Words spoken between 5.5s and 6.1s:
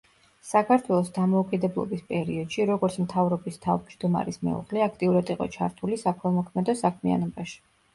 ჩართული